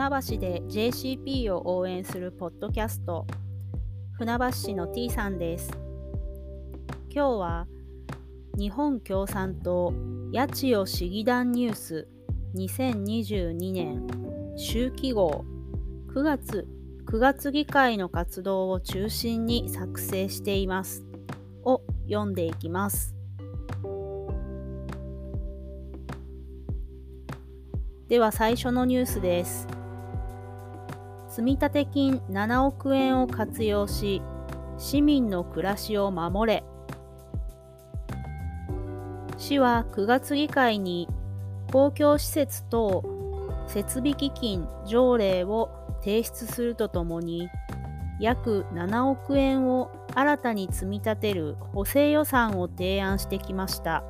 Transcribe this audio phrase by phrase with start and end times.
[0.00, 3.26] 船橋で JCP を応援するポッドキャスト
[4.12, 5.70] 船橋市の T さんです
[7.10, 7.66] 今日は
[8.56, 9.92] 日本共産党
[10.32, 12.08] 八千代市議団ニュース
[12.54, 14.06] 2022年
[14.56, 15.44] 秋季号
[16.14, 16.66] 9月
[17.04, 21.04] 9月議会の活動を中心に作成しています
[21.62, 23.14] を読んでいきます
[28.08, 29.79] では最初のニュースです。
[31.30, 34.20] 積立金7億円を活用し、
[34.78, 36.64] 市民の暮らしを守れ。
[39.38, 41.08] 市は9月議会に
[41.70, 43.04] 公共施設等
[43.68, 45.70] 設備基金条例を
[46.02, 47.48] 提出するとともに、
[48.18, 54.02] 約7億円を新たに積み立てる補正予算を提案してきました。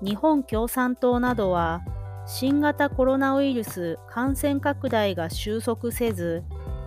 [0.00, 1.82] 日本共産党などは、
[2.30, 6.44] 新型コロナウイルス感染拡大が収束せず、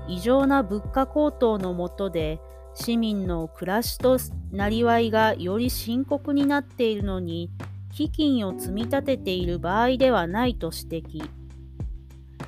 [0.08, 2.40] 異常な物価高騰の下で、
[2.76, 4.20] 市民の暮らしと
[4.52, 7.50] なりわいがより深刻になっているのに、
[7.92, 11.28] 基金を積み立てている場合ではないと指摘。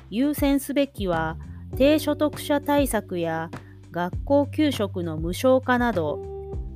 [0.08, 1.36] 優先すべきは、
[1.76, 3.50] 低所得者対策や
[3.90, 6.33] 学校給食の無償化など、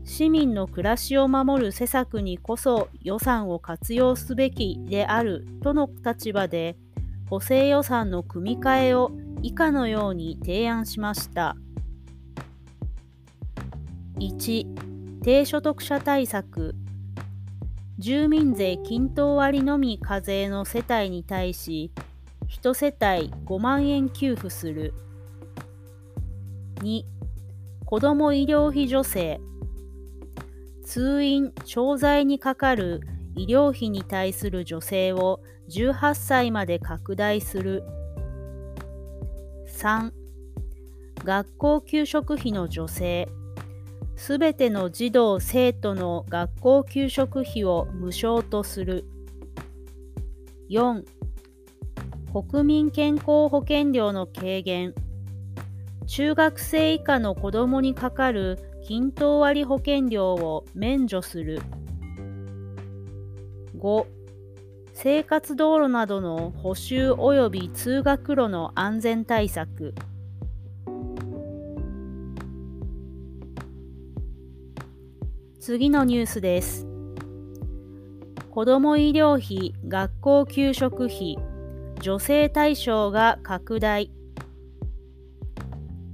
[0.09, 6.77] 市民の暮らしを守る施策にこそ予算を活用すべきであるとの立場で
[7.29, 11.57] 補正予算の組み替えを以下のように提案しました。
[14.19, 15.21] 1.
[15.23, 16.75] 低所得者対策
[17.99, 21.93] 住民税均等割のみ課税の世帯に対し
[22.49, 24.95] 1世帯5万円給付する
[26.77, 27.03] 2
[27.85, 29.39] 子ども医療費助成
[30.89, 33.03] 通院・調剤にかかる
[33.37, 37.85] 医療費に対する助成を18歳まで拡大する。
[39.67, 40.11] 3.
[41.23, 43.29] 学校給食費の助成。
[44.17, 49.05] すべての児童・生徒の学校給食費を無償とする。
[50.71, 51.05] 4.
[52.33, 54.95] 国民健康保険料の軽減。
[56.07, 61.61] 中学生以下の子どもにかかる均等割保険料を免除する。
[63.79, 64.07] 5.
[64.95, 69.93] 生活道路などの補修及び通学路の安全対策。
[75.61, 76.87] 次のニュースです。
[78.51, 81.37] 子ども医療費、学校給食費、
[82.01, 84.11] 助成対象が拡大。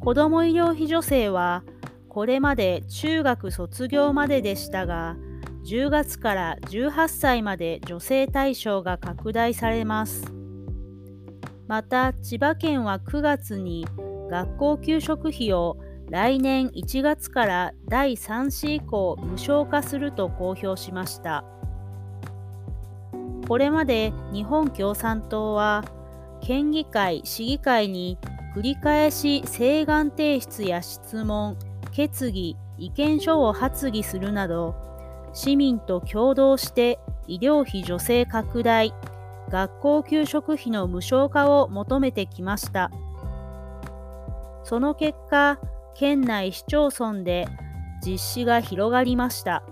[0.01, 1.63] 子ども医療費助成は、
[2.15, 5.17] これまで中学卒業まででしたが、
[5.65, 10.33] 10月から18歳まで女性対象が拡大されます。
[11.67, 13.85] また、千葉県は9月に
[14.31, 15.77] 学校給食費を
[16.09, 21.45] 来年1月から第3子以降無償化すると公表しました。
[23.49, 25.85] これまで日本共産党は
[26.41, 28.19] 県議会、市議会に
[28.55, 31.57] 繰り返し請願提出や質問、
[31.95, 34.75] 決議、意見書を発議するなど、
[35.33, 38.93] 市民と共同して医療費助成拡大、
[39.49, 42.91] 学校給食費の無償化を求めてきました。
[44.65, 45.61] その結果、
[45.95, 47.47] 県内市町村で
[48.05, 49.63] 実施が広がりました。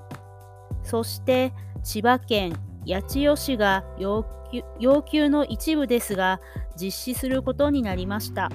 [0.84, 1.52] そして
[1.82, 2.52] 千葉県
[2.86, 4.22] 八千代市が要
[4.52, 6.38] 求要求の一部ですが
[6.76, 8.48] 実施することになりました。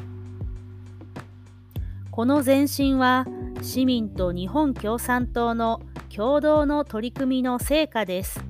[2.11, 3.25] この前進は
[3.61, 5.81] 市民と日本共産党の
[6.15, 8.43] 共同の取り組みの成果です。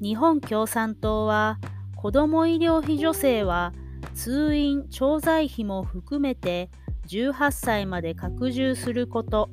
[0.00, 1.58] 日本共産党は
[1.96, 3.72] 子ども医療費助成は
[4.14, 6.70] 通院・調剤費も含めて
[7.08, 9.48] 18歳まで拡充すること、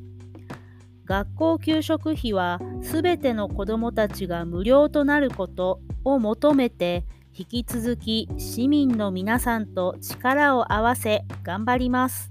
[1.05, 12.30] 学校給食費はすべての子どもたちが無料となることを求めて引き続き市民の皆さんと力を合わせ頑張ります。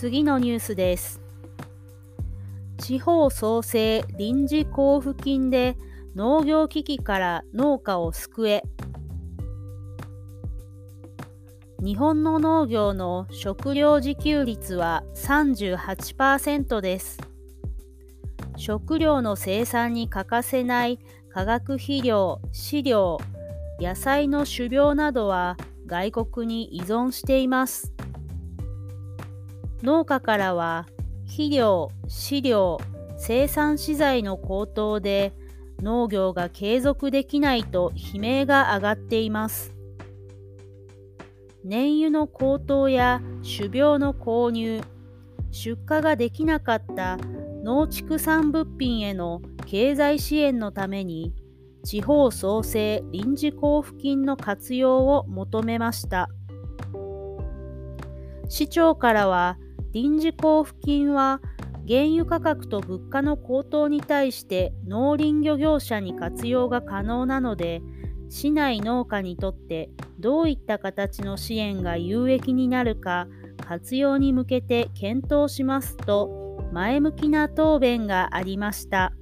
[0.00, 1.20] 次のニュースです。
[2.78, 5.76] 地方創生臨時交付金で
[6.16, 8.62] 農業危機から農家を救え。
[11.82, 17.18] 日本の農業の食料自給率は38%です。
[18.56, 20.98] 食料の生産に欠かせない
[21.28, 23.18] 化学肥料、飼料、
[23.78, 27.92] 野菜の種苗などは外国に依存しています。
[29.82, 30.86] 農家からは
[31.26, 32.78] 肥料、飼料、
[33.16, 35.32] 生産資材の高騰で
[35.80, 39.74] 農業が継続できないと悲鳴が上がっています。
[41.64, 44.82] 燃油の高騰や種苗の購入、
[45.50, 47.18] 出荷ができなかった
[47.62, 51.32] 農畜産物品への経済支援のために
[51.84, 56.28] 地方創生臨時交付金の活用を求めました。
[58.48, 59.58] 市長からは
[59.92, 61.40] 臨時交付金は
[61.88, 67.82] 原油価格と物価の高騰に対して農林漁業者に活用が可能なので
[68.28, 69.90] 市内農家にとって
[70.20, 73.26] どういった形の支援が有益になるか
[73.66, 79.12] 活用に向けて検討しますと前向きな答弁がありました。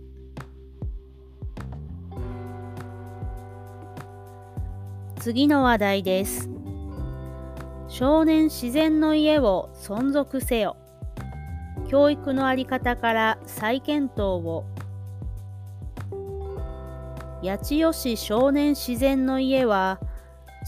[5.21, 6.58] 次の話題です。
[7.88, 10.76] 少年自然の家を存続せよ
[11.88, 14.67] 教育のあり方から再検討を
[17.43, 20.00] 八千代市少年自然の家は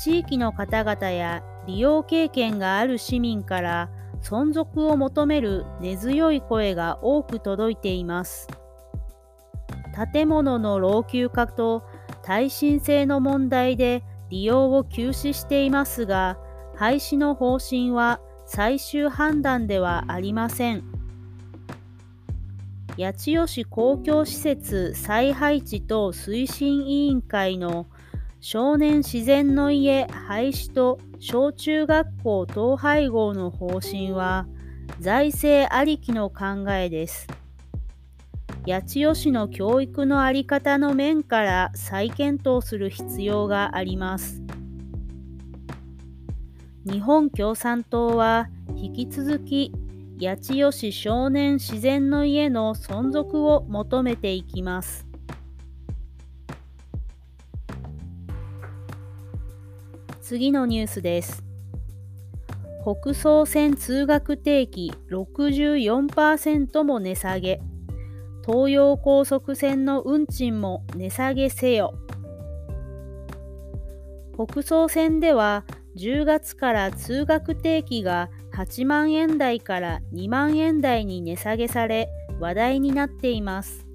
[0.02, 3.90] 地域の方々や利用経験がある市民から
[4.22, 8.48] 存続を求める根強い声が多く届いています。
[10.12, 11.84] 建物の老朽化と
[12.22, 16.38] 耐震性の問題で利用を休止していますが、
[16.80, 20.82] 廃止の方針は最終判断ではありません。
[22.96, 27.86] 八千代市公共施設再配置等推進委員会の
[28.40, 34.46] 少年自然の家廃止と小中学校統廃合の方針は
[35.00, 37.26] 財政ありきの考えです。
[38.66, 44.39] 八千代市の教育の在り方の面から再検討する必要があります。
[46.86, 49.70] 日本共産党は引き続き
[50.18, 55.06] 八千代市少年自然の家の存続を求めていきます。
[60.22, 61.44] 次のニュースです。
[62.82, 67.60] 北総線通学定期64%も値下げ。
[68.46, 71.92] 東洋高速船の運賃も値下げせよ。
[74.34, 75.64] 北総線では
[75.96, 82.08] 10月から通学定期が8万円台から2万円台に値下げされ
[82.38, 83.86] 話題になっています。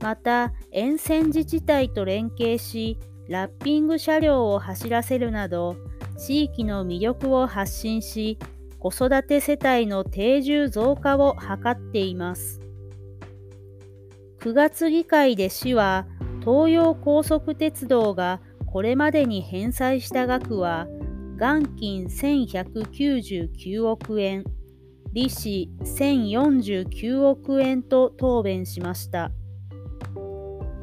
[0.00, 2.98] また沿線自治体と連携し
[3.28, 5.76] ラッピング車両を走らせるなど
[6.18, 8.38] 地域の魅力を発信し
[8.78, 12.60] 子育て世帯の定住増加を図っています。
[14.40, 16.06] 9月議会で市は
[16.40, 18.40] 東洋高速鉄道が
[18.72, 20.86] これまでに返済した額は
[21.38, 24.44] 元金1199億円、
[25.12, 29.30] 利子1049億円と答弁しました。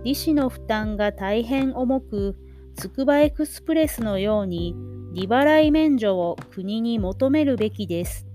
[0.04, 2.36] 利子の負担が大変重く、
[2.76, 4.76] つくばエクスプレスのように
[5.14, 8.28] 利払い免除を国に求めるべきです。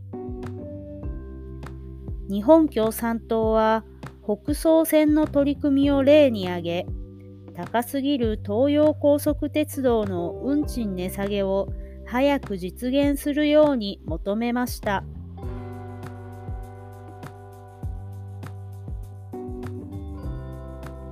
[2.28, 3.84] 日本共産党は
[4.24, 6.86] 北総線の取り組みを例に挙げ、
[7.56, 11.72] 高すぎる東洋高速鉄道の運賃値下げを
[12.04, 15.04] 早く実現するように求めました。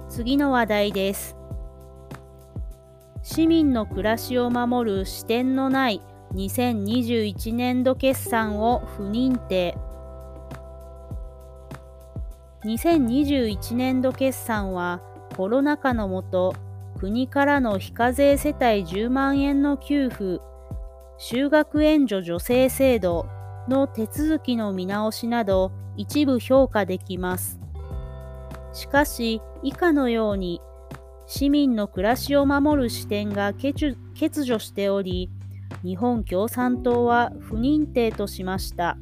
[0.09, 1.37] 次の話題です。
[3.23, 6.03] 市民の暮らしを守る視点のない
[6.35, 9.79] 2021年度決算を不認定。
[12.65, 15.01] 2021年度決算は
[15.37, 16.55] コロナ禍のもと
[16.99, 20.41] 国からの非課税世帯10万円の給付
[21.19, 23.27] 就学援助助成制度
[23.69, 27.61] の手続きの見直しなど一部評価できます。
[28.73, 30.61] しかし、以下のように
[31.27, 35.31] 市民の暮らしを守る視点が欠如しており、
[35.85, 38.99] 日本共産党は不認定としました。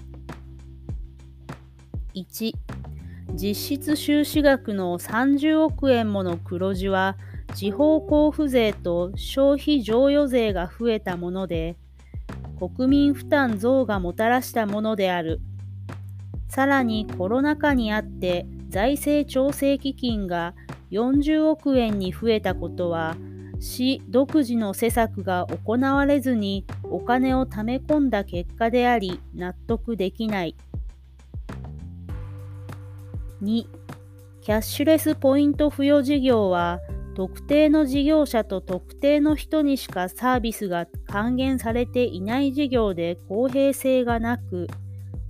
[2.14, 2.52] 1、
[3.34, 7.16] 実質収支額の30億円もの黒字は、
[7.54, 11.76] 地方交付税と消費剰余税が増えたもので、
[12.58, 15.40] 国民負担増がもたらしたものである。
[16.48, 20.54] さらにコロナ禍にあって財政調整基金が
[20.90, 23.16] 40億円に増えたことは、
[23.60, 30.56] 市独自の施策が行われずにお金を貯め込んだ結果であり納得できない。
[33.42, 33.66] 2.
[34.42, 36.80] キャッシュレスポイント付与事業は
[37.14, 44.68] 特定の事業者と特定の人にしかサービスが還元されていない事業で公平性がなく、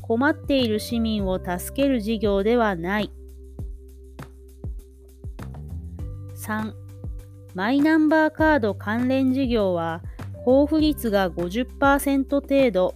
[0.03, 3.13] 困っている市民を助ける事業ではない。
[6.37, 6.73] 3、
[7.55, 10.03] マイナンバーカード関連事業は
[10.47, 12.95] 交付率が50%程度、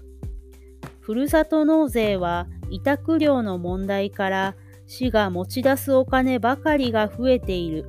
[1.01, 4.55] ふるさと納税は委託料の問題から
[4.87, 7.87] 市が持ち出すお金ばかりが増えている。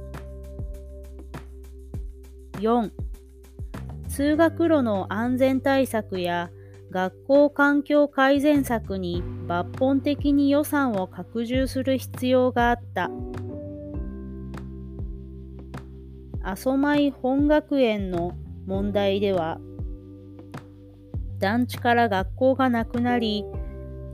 [2.60, 2.92] 4
[4.08, 6.50] 通学路の安全対策や
[6.90, 13.10] 学校環境改善策に抜本的に予算を拡充する必要があった。
[16.42, 18.32] 阿蘇舞本学園の
[18.66, 19.60] 問題では、
[21.40, 23.44] 団地から学校がなくなり、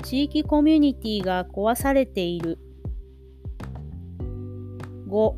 [0.01, 2.57] 地域コミュニティが壊されている。
[5.11, 5.35] 5.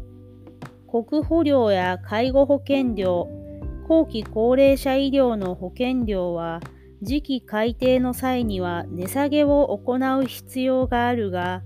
[0.88, 3.28] 国保料や介護保険料、
[3.88, 6.60] 後期高齢者医療の保険料は、
[7.02, 11.64] 時期改定の際には値下げを行う必要があるが、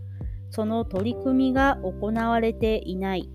[0.50, 3.30] その取り組みが行われていない。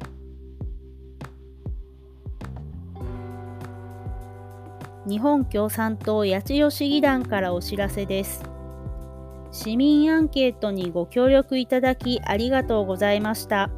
[5.06, 8.42] 日本共産党八千代市議団からお知らせです。
[9.50, 13.70] 市民アンケートにご協力いただきありがとうございました。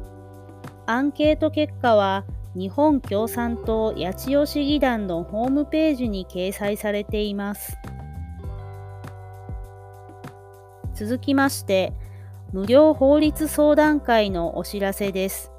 [0.87, 2.25] アンケート結果は
[2.55, 7.75] 日本共産党八千代市議団のホームページに掲載されています。
[10.93, 11.91] 続きまして、
[12.53, 15.51] 無料法律相談会のお知らせです。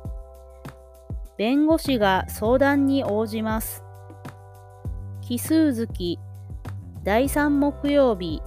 [1.36, 3.82] 弁護士が相談に応じます。
[5.22, 6.18] 奇数月
[7.02, 8.40] 第3木曜日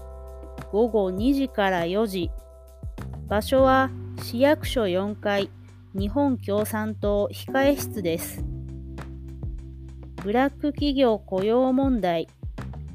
[0.71, 2.31] 午後2時から4時
[3.27, 3.91] 場所は
[4.23, 5.51] 市役所4階
[5.95, 8.43] 日本共産党控え室です。
[10.23, 12.27] ブラック企業雇用問題、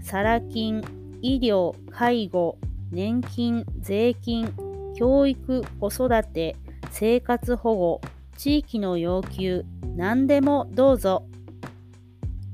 [0.00, 0.80] サラ金、
[1.20, 2.56] 医療、介護、
[2.92, 4.54] 年金、税金、
[4.96, 6.54] 教育、子育て、
[6.92, 8.00] 生活保護、
[8.36, 9.64] 地域の要求、
[9.96, 11.26] 何でもどうぞ。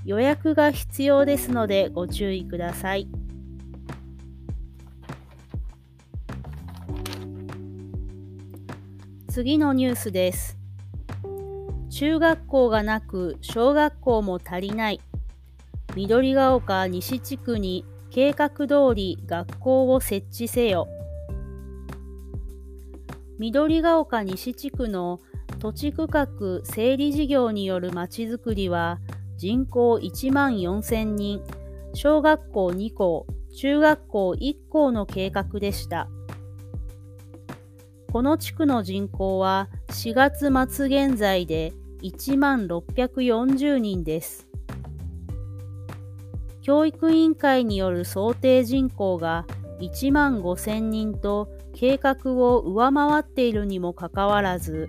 [0.07, 3.09] 予約が必要ですのでご注意ください。
[9.31, 10.59] 次のニュースです。
[11.89, 15.01] 中学校がなく小学校も足りない。
[15.95, 20.89] 緑が丘西地区に計画通り学校を設置せよ。
[23.39, 25.21] 緑が丘西地区の
[25.61, 26.27] 土地区画
[26.65, 28.99] 整理事業によるまちづくりは
[29.37, 31.41] 人口1万4000人、
[31.95, 36.09] 小学校2校、中学校1校の計画でした。
[38.13, 44.49] この地区の人口は4月末現在で1万640人です。
[46.61, 49.47] 教育委員会による想定人口が
[49.81, 54.89] 1万5000人と計画を上回っているにもかかわらず、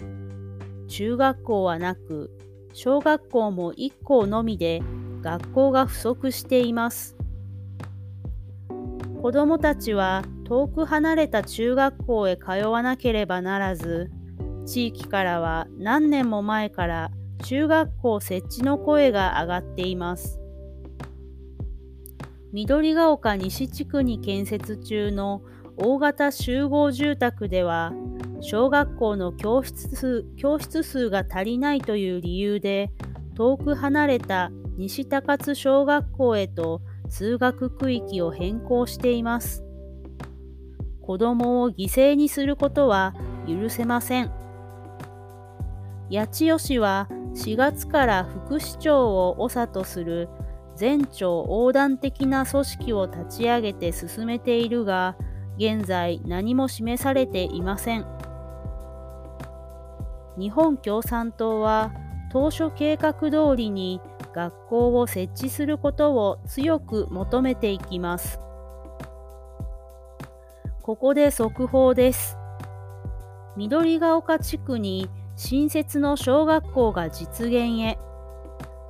[0.87, 2.31] 中学校はなく、
[2.73, 4.81] 小学校も1校のみで
[5.21, 7.15] 学校が不足しています。
[9.21, 14.11] 子どもたちは遠く離れた中学校へ通わなければならず、
[14.65, 17.09] 地域からは何年も前から
[17.45, 20.41] 中学校設置の声が上がっています。
[22.51, 25.41] 緑が丘西地区に建設中の
[25.77, 27.93] 大型集合住宅では、
[28.41, 32.91] 小学校の教室数教室数が足りないという理由で、
[33.35, 39.63] 遠く離れた西高津小学校へと通学区域を変更しています。
[41.11, 43.13] 子供を犠牲にすることは
[43.45, 44.31] 許せません。
[46.09, 50.29] 八千代市は4月から副市長を長とする
[50.77, 55.17] 全庁横断的な組織を立ち上げて進めているが、
[55.57, 58.05] 現在何も示されていません。
[60.37, 61.91] 日本共産党は
[62.31, 63.99] 当初計画通りに
[64.33, 68.39] 学校を設置することを強く求めていきます。
[70.83, 72.37] ここで速報です。
[73.55, 77.99] 緑が丘地区に新設の小学校が実現へ、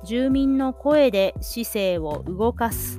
[0.02, 2.98] 住民の声で市政を動かす。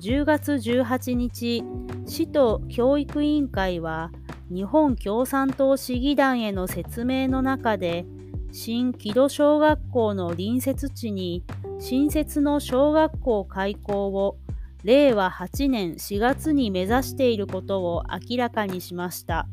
[0.00, 1.62] 10月18日、
[2.06, 4.10] 市と教育委員会は、
[4.50, 8.04] 日本共産党市議団への説明の中で、
[8.50, 11.44] 新木戸小学校の隣接地に
[11.78, 14.38] 新設の小学校開校を
[14.82, 19.46] 令和8年4月に目指していることを明らかにしました。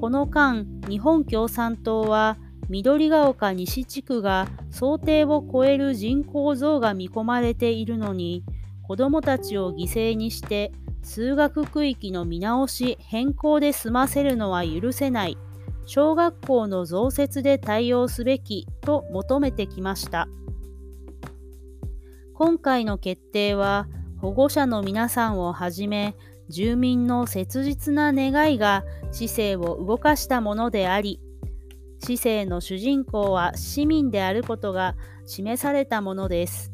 [0.00, 2.36] この間、日本共産党は
[2.68, 8.44] 緑が丘西地区が想定を超える人口増が見込まれているのに、
[8.82, 10.72] 子どもたちを犠牲にして
[11.02, 15.38] 通学区域の見直し、変更で済ませるのは許せない
[15.86, 20.28] 小学校の増設で対応すべきと求めてきました。
[22.34, 23.86] 今回の決定は
[24.20, 26.16] 保護者の皆さんをはじめ
[26.48, 31.20] 住民の切実な願いが市政を動かしたものであり
[32.04, 36.70] 市政の主人公は市民であることが示されたものです。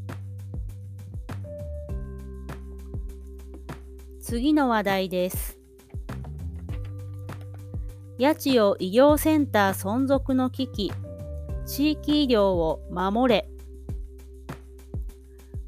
[4.21, 5.59] 次の話題です。
[8.19, 10.93] 八千代医療センター存続の危機、
[11.65, 13.50] 地域医療を守れ。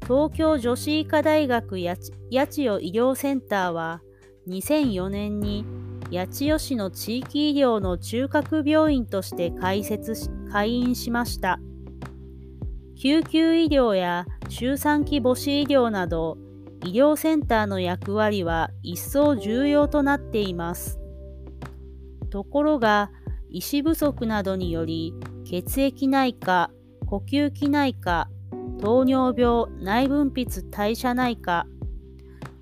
[0.03, 1.97] 東京女子医科大学八
[2.29, 4.01] 千代医療センターは
[4.47, 5.65] 2004年に
[6.11, 11.59] 八千代市の地域医療の中核病院として開設し開院しました。
[12.95, 16.37] 救急医療や周産期母子医療など
[16.85, 20.99] 医療センターの役割は一層重要となっています。
[22.29, 23.11] ところが、
[23.49, 25.13] 医師不足などにより
[25.45, 26.71] 血液内科、
[27.05, 28.27] 呼吸器内科、
[28.83, 31.65] 糖尿病、内分泌代謝内科、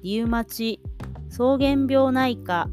[0.03, 0.79] リウマチ、
[1.31, 2.69] 草原病内科、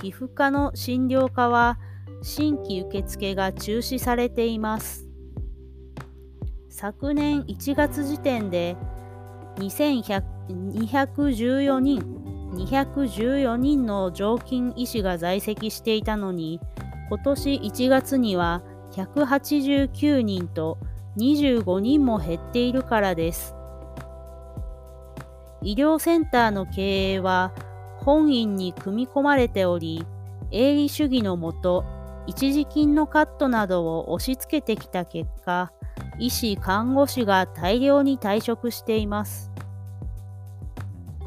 [0.00, 1.80] 皮膚科の診療科は
[2.22, 5.08] 新規受付が中止されています。
[6.68, 8.76] 昨年1月時点で
[9.56, 12.00] 214人
[12.52, 16.60] 214人の常勤医師が在籍していたのに
[17.08, 20.78] 今年1月には189人と
[21.18, 23.54] 25人も減っているからです。
[25.62, 27.52] 医療センターの経営は
[27.96, 30.06] 本院に組み込まれており、
[30.50, 31.84] 営利主義のもと、
[32.26, 35.72] 一時金のカットなどを押し付けてきた結果、
[36.18, 39.50] 医師・看護師が大量に退職しています。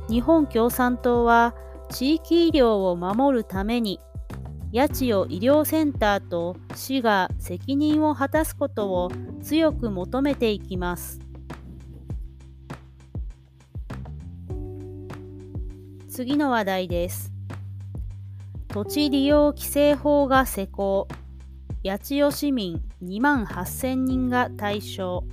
[0.10, 1.56] 日本共産党は
[1.90, 4.00] 地域医療を守るために
[4.74, 11.20] 八千代医療センターと市が責任を果たすことを強く求めていきます。
[16.08, 17.34] 次の話題です。
[18.70, 21.10] 土地利用規制法が施行。
[21.84, 25.26] 八千代市民2万8000人が対象。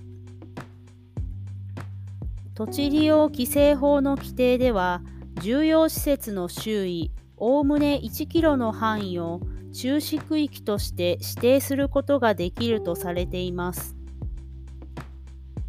[2.54, 5.00] 土地利用規制法の規定では、
[5.40, 9.40] 重要施設の周囲おおむね1キロの範囲を
[9.72, 13.96] 中止区域として指定することができるとされています。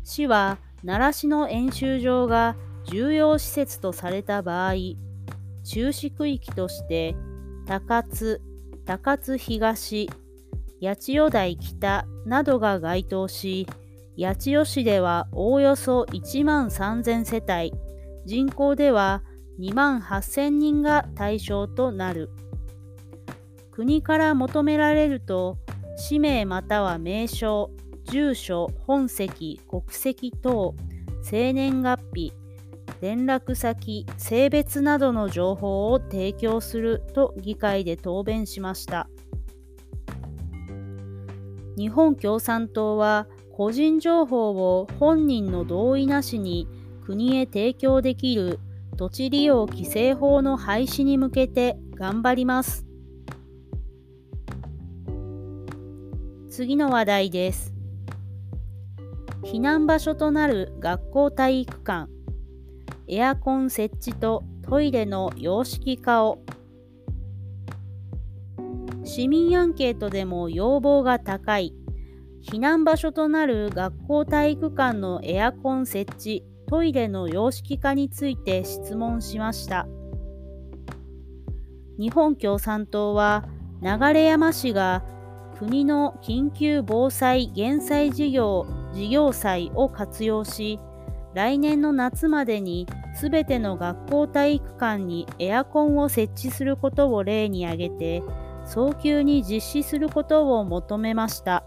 [0.04, 2.56] 市は奈良市の演習場が
[2.86, 4.74] 重要施設とされた場合、
[5.64, 7.16] 中止区域として
[7.68, 8.42] 高津、
[8.86, 10.10] 高津東、
[10.82, 13.68] 八千代台北などが該当し、
[14.18, 17.74] 八千代市ではおおよそ1万3000世帯、
[18.26, 19.22] 人口では
[19.60, 22.30] 2万8000人が対象となる。
[23.72, 25.58] 国から求められると、
[25.98, 27.72] 氏名または名称、
[28.06, 30.76] 住所、本籍、国籍等、
[31.22, 32.34] 生年月日、
[33.02, 39.10] 連絡先、性別などの情報を提供すると議会で答弁しました。
[41.78, 46.68] 日本共産党は個人情報を本人の同意なしに
[47.06, 48.60] 国へ提供できる
[49.00, 52.86] 土地利用規制法の廃止に向けて頑張ります。
[56.50, 57.74] 次の話題です。
[59.44, 62.12] 避難場所となる学校体育館。
[63.08, 66.40] エアコン設置とトイレの洋式化を
[69.06, 71.74] 市民アンケートでも要望が高い
[72.44, 79.88] 避難場所となる学校体育館のエアコン設置トイレの洋式化について質問しました
[81.98, 83.46] 日本共産党は
[83.82, 85.04] 流山市が
[85.58, 90.80] 国の緊急防災減災事業事業祭を活用し
[91.34, 92.88] 来年の夏までに
[93.20, 98.24] すべての学校体育館にエアコンを設置することを例に挙げて、
[98.66, 101.64] 早急に実施することを求めました。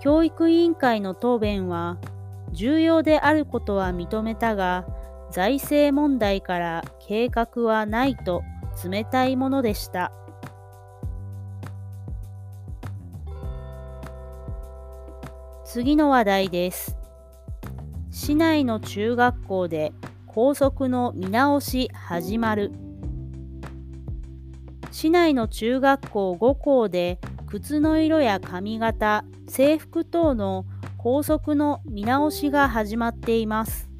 [0.00, 1.98] 教育委員会の答弁は、
[2.54, 4.86] 重要であることは認めたが、
[5.30, 8.42] 財政問題から計画はないと
[8.88, 10.12] 冷たいものでした。
[15.64, 16.96] 次の話題です。
[18.10, 19.92] 市内の中学校で
[20.28, 22.70] 校則の見直し始まる
[24.92, 30.64] 市内の中学校5校で靴の色や髪型制服等の
[31.04, 33.90] 校則の見直しが始まっています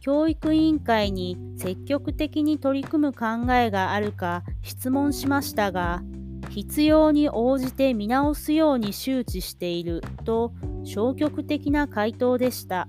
[0.00, 6.02] 教育委員会に積極的に取り組む考えがあるか質問しましたが、
[6.48, 12.88] 必要に応じて見直すように周知していると消極的な回答でした。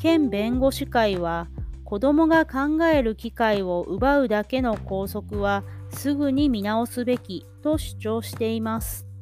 [0.00, 1.48] 県弁護士会は
[1.84, 9.13] 子どもが考える機会を奪うだけの校則はすぐに見直すべきと主張しています。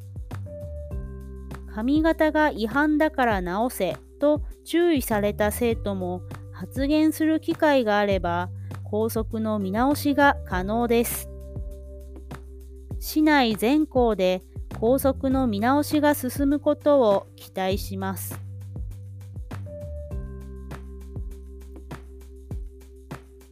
[1.74, 8.50] 髪型が違反だから直せと注意された生徒も発言する機会があれば
[8.84, 11.28] 校則の見直しが可能です。
[13.00, 14.42] 市内全校で
[14.78, 18.38] 校則の見直しが進むことを期待します。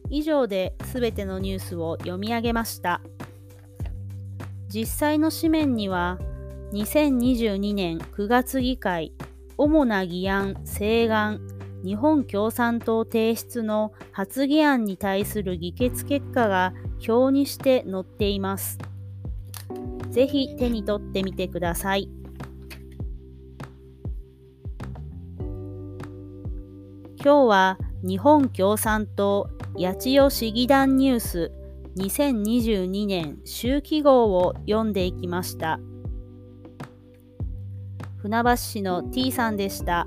[0.09, 3.01] 以上で全てのニュースを読み上げました。
[4.67, 6.19] 実際の紙面には、
[6.71, 9.11] 2022年9月議会、
[9.57, 11.41] 主な議案、請願、
[11.83, 16.73] 日本共産党提出の発議案に対する議決結果が
[17.05, 18.77] 表にして載っています。
[20.11, 22.09] ぜひ手に取ってみてください。
[27.23, 31.51] 今日は日本共産党八千代市議団ニュース
[31.97, 35.81] 2022年秋季号を読んでいきました。
[38.21, 40.05] 船橋市の T さんでした。